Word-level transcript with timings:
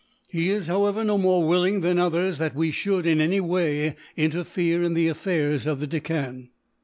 He 0.29 0.49
is, 0.49 0.65
however, 0.65 1.03
no 1.05 1.15
more 1.19 1.47
willing 1.47 1.81
than 1.81 1.99
others 1.99 2.39
that 2.39 2.55
we 2.55 2.71
should, 2.71 3.05
in 3.05 3.21
any 3.21 3.39
way, 3.39 3.95
interfere 4.17 4.81
in 4.81 4.95
the 4.95 5.07
affairs 5.07 5.67
of 5.67 5.79
the 5.79 5.85
Deccan." 5.85 6.49